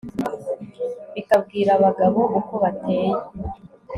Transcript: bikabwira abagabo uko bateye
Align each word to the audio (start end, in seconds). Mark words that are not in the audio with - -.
bikabwira 1.13 1.69
abagabo 1.77 2.19
uko 2.39 2.53
bateye 2.63 3.15